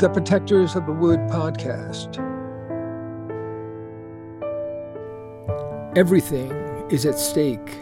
[0.00, 2.16] The Protectors of the Wood podcast.
[5.94, 6.50] Everything
[6.90, 7.76] is at stake.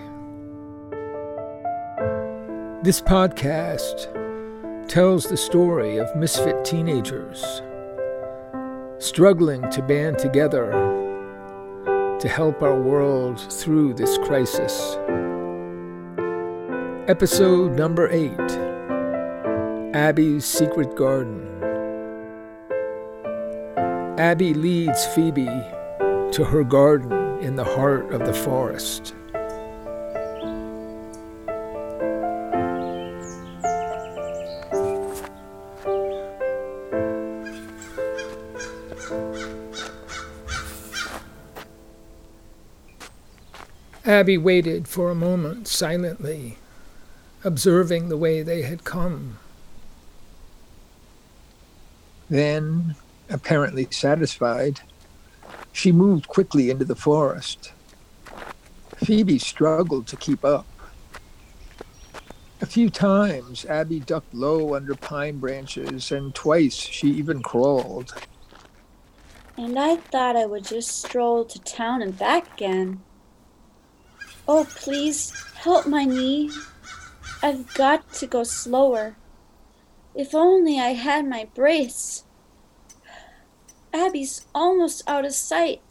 [2.82, 4.08] This podcast
[4.88, 7.62] tells the story of misfit teenagers
[8.98, 10.72] struggling to band together
[12.18, 14.96] to help our world through this crisis.
[17.08, 18.50] Episode number eight
[19.94, 21.57] Abby's Secret Garden.
[24.18, 25.46] Abby leads Phoebe
[26.32, 29.14] to her garden in the heart of the forest.
[44.04, 46.58] Abby waited for a moment silently,
[47.44, 49.38] observing the way they had come.
[52.28, 52.96] Then
[53.30, 54.80] apparently satisfied,
[55.72, 57.72] she moved quickly into the forest.
[58.96, 60.66] Phoebe struggled to keep up.
[62.60, 68.14] A few times, Abby ducked low under pine branches, and twice she even crawled.
[69.56, 73.00] And I thought I would just stroll to town and back again.
[74.48, 76.50] Oh, please, help my knee.
[77.42, 79.16] I've got to go slower.
[80.14, 82.24] If only I had my brace.
[83.98, 85.82] Abby's almost out of sight.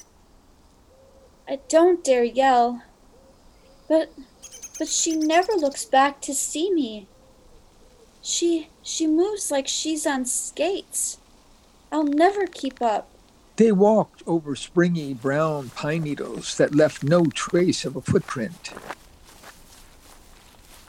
[1.47, 2.83] I don't dare yell.
[3.89, 4.11] But
[4.79, 7.07] but she never looks back to see me.
[8.21, 11.17] She she moves like she's on skates.
[11.91, 13.09] I'll never keep up.
[13.57, 18.73] They walked over springy brown pine needles that left no trace of a footprint.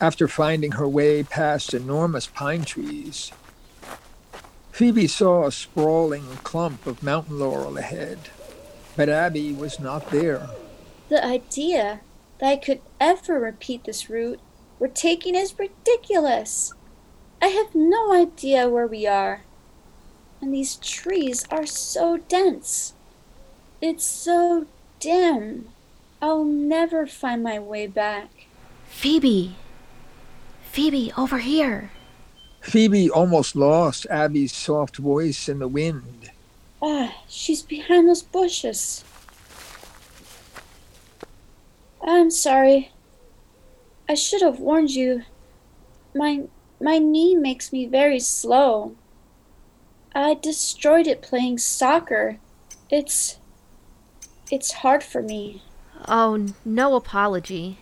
[0.01, 3.33] After finding her way past enormous pine trees,
[4.79, 8.17] Phoebe saw a sprawling clump of mountain laurel ahead,
[8.95, 10.51] but Abby was not there.
[11.09, 11.99] The idea
[12.39, 14.39] that I could ever repeat this route
[14.79, 16.73] we're taking is ridiculous.
[17.43, 19.43] I have no idea where we are.
[20.41, 22.95] And these trees are so dense.
[23.81, 24.67] It's so
[25.01, 25.71] dim.
[26.23, 28.31] I'll never find my way back.
[28.87, 29.57] Phoebe!
[30.71, 31.91] Phoebe, over here!
[32.61, 36.31] Phoebe almost lost Abby's soft voice in the wind.
[36.83, 39.05] Ah, she's behind those bushes.
[42.03, 42.93] I'm sorry.
[44.09, 45.23] I should have warned you.
[46.15, 46.45] My
[46.81, 48.95] my knee makes me very slow.
[50.15, 52.39] I destroyed it playing soccer.
[52.91, 53.39] It's
[54.51, 55.63] it's hard for me.
[56.07, 57.79] Oh, no apology.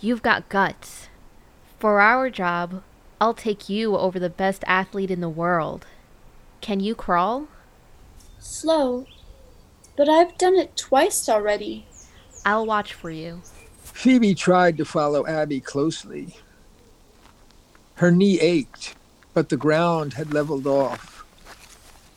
[0.00, 1.08] You've got guts.
[1.78, 2.82] For our job,
[3.20, 5.86] I'll take you over the best athlete in the world.
[6.60, 7.48] Can you crawl?
[8.38, 9.06] Slow,
[9.96, 11.86] but I've done it twice already.
[12.44, 13.42] I'll watch for you.
[13.82, 16.36] Phoebe tried to follow Abby closely.
[17.96, 18.96] Her knee ached,
[19.32, 21.24] but the ground had leveled off,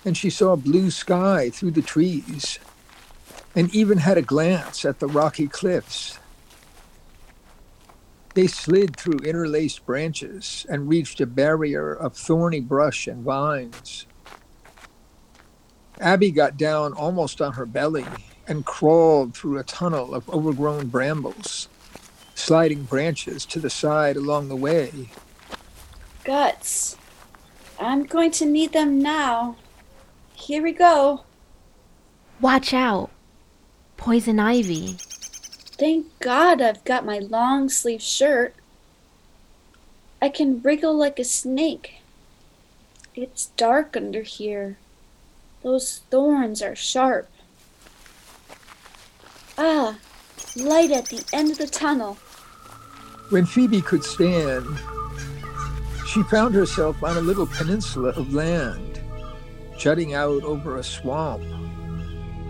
[0.04, 2.60] and she saw blue sky through the trees,
[3.56, 6.18] and even had a glance at the rocky cliffs.
[8.38, 14.06] They slid through interlaced branches and reached a barrier of thorny brush and vines.
[16.00, 18.06] Abby got down almost on her belly
[18.48, 21.68] and crawled through a tunnel of overgrown brambles,
[22.36, 25.10] sliding branches to the side along the way.
[26.24, 26.96] Guts.
[27.80, 29.56] I'm going to need them now.
[30.36, 31.24] Here we go.
[32.40, 33.10] Watch out.
[33.98, 34.98] Poison ivy.
[35.78, 38.56] Thank God I've got my long sleeve shirt.
[40.20, 42.02] I can wriggle like a snake.
[43.14, 44.78] It's dark under here.
[45.62, 47.30] Those thorns are sharp.
[49.56, 50.00] Ah,
[50.56, 52.16] light at the end of the tunnel.
[53.30, 54.66] When Phoebe could stand,
[56.08, 59.00] she found herself on a little peninsula of land,
[59.78, 61.44] jutting out over a swamp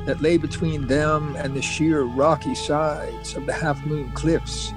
[0.07, 4.71] that lay between them and the sheer rocky sides of the Half Moon Cliffs.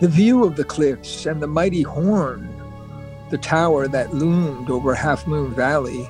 [0.00, 2.48] The view of the cliffs and the mighty horn,
[3.30, 6.06] the tower that loomed over Half Moon Valley,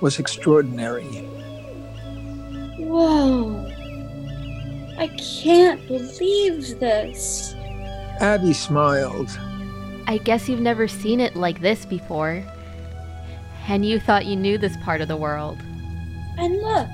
[0.00, 1.04] was extraordinary.
[2.78, 3.66] Whoa!
[4.96, 7.54] I can't believe this.
[8.20, 9.28] Abby smiled.
[10.06, 12.42] I guess you've never seen it like this before.
[13.68, 15.58] And you thought you knew this part of the world.
[16.38, 16.88] And look,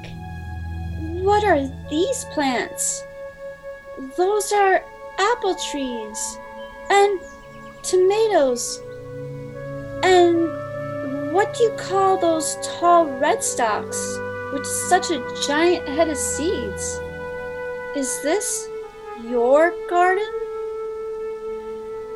[1.23, 3.03] what are these plants?
[4.17, 4.83] Those are
[5.19, 6.39] apple trees
[6.91, 7.21] and
[7.83, 8.81] tomatoes
[10.03, 13.99] and what do you call those tall red stalks
[14.53, 17.01] with such a giant head of seeds?
[17.97, 18.69] Is this
[19.25, 20.31] your garden?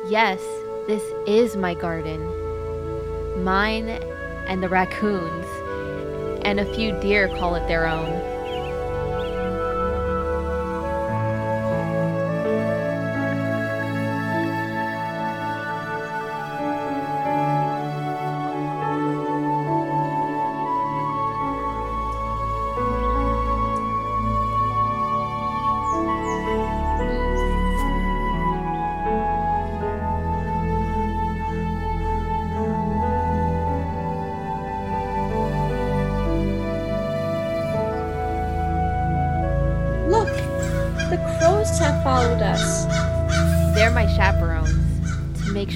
[0.07, 0.39] Yes,
[0.87, 2.21] this is my garden.
[3.43, 3.89] Mine
[4.47, 5.47] and the raccoons,
[6.49, 8.28] and a few deer call it their own.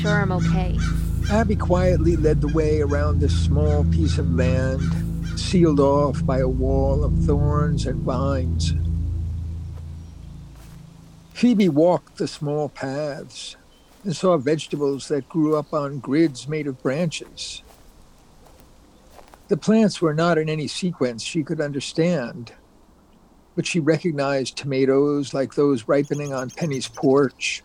[0.03, 0.77] Sure I'm okay.
[1.31, 4.81] Abby quietly led the way around this small piece of land,
[5.39, 8.73] sealed off by a wall of thorns and vines.
[11.31, 13.55] Phoebe walked the small paths
[14.03, 17.63] and saw vegetables that grew up on grids made of branches.
[19.47, 22.51] The plants were not in any sequence she could understand,
[23.55, 27.63] but she recognized tomatoes like those ripening on Penny's porch,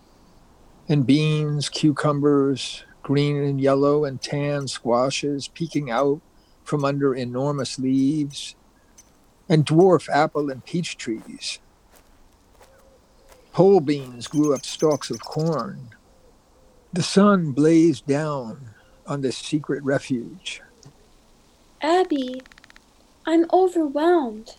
[0.89, 6.21] and beans, cucumbers, green and yellow and tan squashes peeking out
[6.65, 8.55] from under enormous leaves,
[9.49, 11.59] and dwarf apple and peach trees.
[13.53, 15.91] Pole beans grew up stalks of corn.
[16.93, 18.71] The sun blazed down
[19.07, 20.63] on this secret refuge.
[21.81, 22.43] Abby,
[23.27, 24.57] I'm overwhelmed.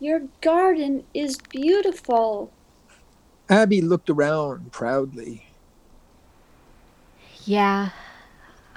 [0.00, 2.52] Your garden is beautiful.
[3.48, 5.47] Abby looked around proudly.
[7.48, 7.92] Yeah,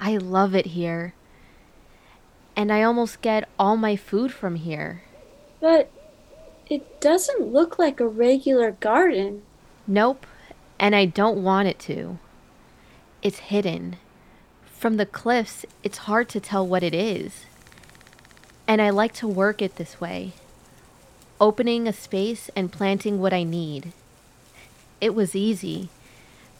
[0.00, 1.12] I love it here.
[2.56, 5.02] And I almost get all my food from here.
[5.60, 5.90] But
[6.70, 9.42] it doesn't look like a regular garden.
[9.86, 10.26] Nope,
[10.78, 12.18] and I don't want it to.
[13.20, 13.96] It's hidden.
[14.64, 17.44] From the cliffs, it's hard to tell what it is.
[18.66, 20.32] And I like to work it this way
[21.38, 23.92] opening a space and planting what I need.
[24.98, 25.90] It was easy.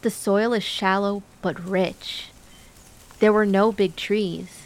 [0.02, 2.30] The soil is shallow but rich.
[3.20, 4.62] There were no big trees.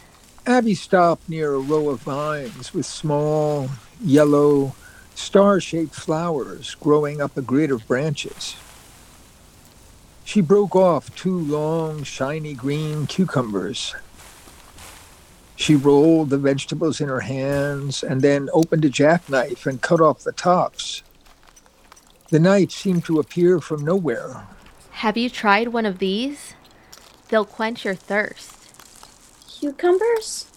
[0.47, 3.69] Abby stopped near a row of vines with small,
[4.01, 4.73] yellow,
[5.13, 8.55] star shaped flowers growing up a grid of branches.
[10.25, 13.93] She broke off two long, shiny green cucumbers.
[15.55, 20.23] She rolled the vegetables in her hands and then opened a jackknife and cut off
[20.23, 21.03] the tops.
[22.29, 24.47] The knife seemed to appear from nowhere.
[25.01, 26.55] Have you tried one of these?
[27.29, 28.55] They'll quench your thirst.
[29.47, 30.47] Cucumbers?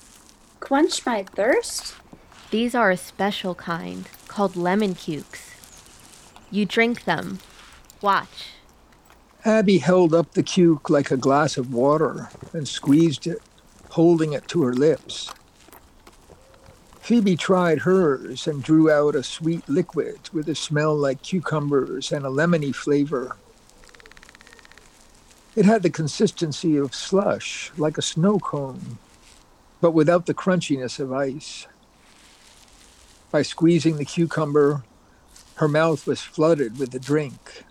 [0.60, 1.94] Quench my thirst?
[2.50, 5.50] These are a special kind called lemon cukes.
[6.50, 7.40] You drink them.
[8.00, 8.52] Watch.
[9.44, 13.42] Abby held up the cuke like a glass of water and squeezed it,
[13.90, 15.30] holding it to her lips.
[17.00, 22.24] Phoebe tried hers and drew out a sweet liquid with a smell like cucumbers and
[22.24, 23.36] a lemony flavor.
[25.56, 28.98] It had the consistency of slush, like a snow cone,
[29.80, 31.66] but without the crunchiness of ice.
[33.32, 34.84] By squeezing the cucumber,
[35.56, 37.64] her mouth was flooded with the drink.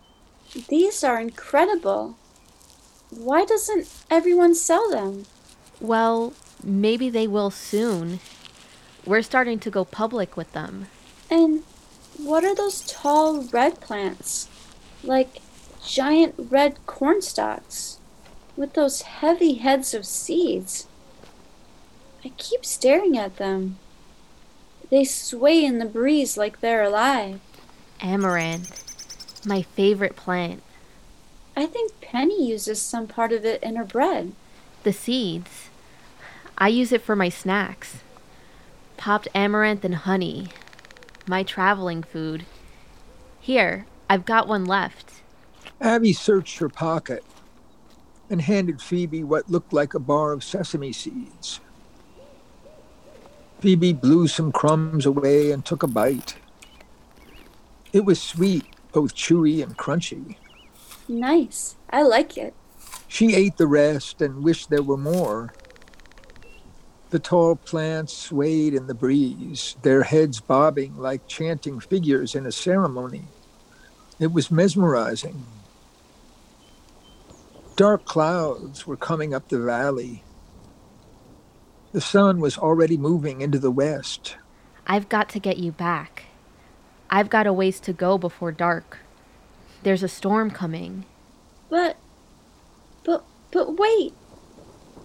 [0.67, 2.17] These are incredible.
[3.11, 5.25] Why doesn't everyone sell them?
[5.79, 8.19] Well, maybe they will soon.
[9.05, 10.87] We're starting to go public with them.
[11.31, 11.63] And
[12.17, 14.49] what are those tall red plants?
[15.03, 15.41] Like
[15.89, 17.97] giant red corn stalks
[18.55, 20.85] with those heavy heads of seeds.
[22.23, 23.79] I keep staring at them.
[24.91, 27.39] They sway in the breeze like they're alive.
[28.01, 28.83] Amaranth,
[29.45, 30.61] my favorite plant.
[31.57, 34.33] I think Penny uses some part of it in her bread.
[34.83, 35.69] The seeds.
[36.57, 37.97] I use it for my snacks.
[38.97, 40.49] Popped amaranth and honey.
[41.27, 42.45] My traveling food.
[43.39, 45.13] Here, I've got one left.
[45.81, 47.23] Abby searched her pocket
[48.29, 51.61] and handed Phoebe what looked like a bar of sesame seeds.
[53.59, 56.35] Phoebe blew some crumbs away and took a bite.
[57.91, 60.35] It was sweet, both chewy and crunchy.
[61.07, 61.75] Nice.
[61.89, 62.53] I like it.
[63.07, 65.53] She ate the rest and wished there were more.
[67.09, 72.51] The tall plants swayed in the breeze, their heads bobbing like chanting figures in a
[72.51, 73.23] ceremony.
[74.19, 75.43] It was mesmerizing.
[77.79, 80.21] Dark clouds were coming up the valley.
[81.93, 84.35] The sun was already moving into the west.
[84.85, 86.25] I've got to get you back.
[87.09, 88.97] I've got a ways to go before dark.
[89.83, 91.05] There's a storm coming.
[91.69, 91.95] But,
[93.05, 94.13] but, but wait.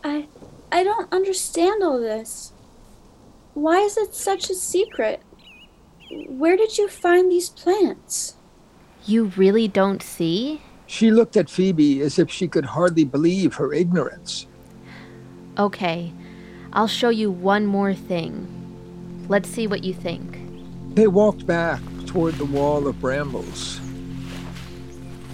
[0.02, 0.26] I,
[0.72, 2.50] I don't understand all this.
[3.52, 5.22] Why is it such a secret?
[6.26, 8.34] Where did you find these plants?
[9.06, 10.60] You really don't see?
[10.86, 14.46] She looked at Phoebe as if she could hardly believe her ignorance.
[15.58, 16.12] Okay,
[16.72, 18.48] I'll show you one more thing.
[19.28, 20.38] Let's see what you think.
[20.94, 23.80] They walked back toward the wall of brambles.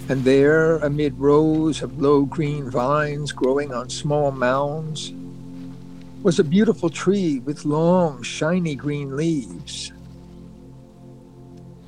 [0.09, 5.13] And there, amid rows of low green vines growing on small mounds,
[6.23, 9.91] was a beautiful tree with long, shiny green leaves.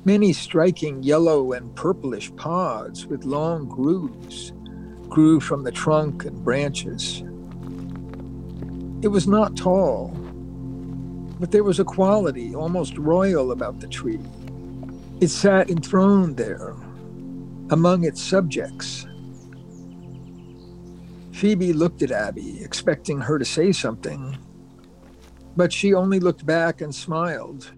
[0.06, 4.52] Many striking yellow and purplish pods with long grooves
[5.08, 7.22] grew from the trunk and branches.
[9.00, 10.08] It was not tall,
[11.40, 14.20] but there was a quality almost royal about the tree.
[15.22, 16.74] It sat enthroned there
[17.70, 19.06] among its subjects.
[21.32, 24.36] Phoebe looked at Abby, expecting her to say something,
[25.56, 27.72] but she only looked back and smiled.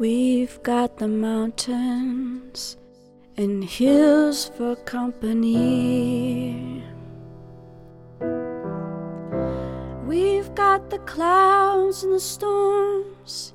[0.00, 2.78] We've got the mountains
[3.36, 6.82] and hills for company.
[10.06, 13.52] We've got the clouds and the storms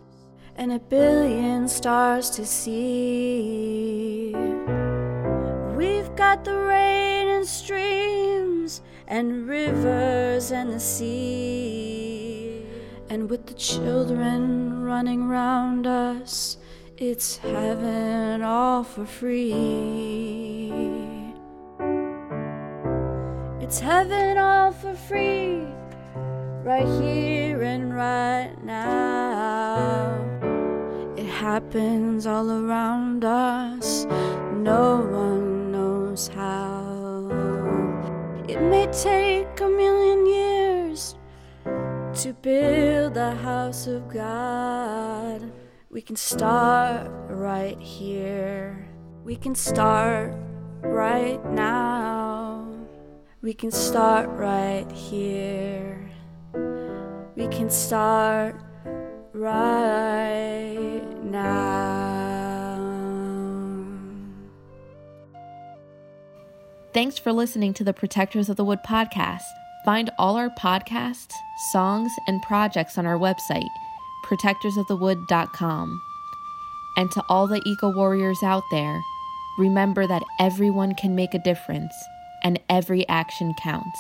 [0.56, 4.36] and a billion stars to see.
[5.76, 12.15] We've got the rain and streams and rivers and the sea.
[13.16, 16.58] And with the children running round us,
[16.98, 20.70] it's heaven all for free.
[23.62, 25.66] It's heaven all for free,
[26.62, 30.12] right here and right now.
[31.16, 34.04] It happens all around us,
[34.52, 37.30] no one knows how.
[38.50, 41.16] It may take a million years
[42.22, 42.34] to
[43.06, 45.52] build the house of God.
[45.92, 48.88] We can start right here.
[49.24, 50.34] We can start
[50.82, 52.68] right now.
[53.44, 56.10] We can start right here.
[57.36, 58.56] We can start
[59.34, 61.76] right now.
[66.92, 69.44] Thanks for listening to the Protectors of the Wood podcast.
[69.86, 71.36] Find all our podcasts,
[71.72, 73.70] songs, and projects on our website,
[74.26, 76.02] protectorsofthewood.com.
[76.98, 79.00] And to all the eco warriors out there,
[79.60, 81.94] remember that everyone can make a difference
[82.44, 84.00] and every action counts.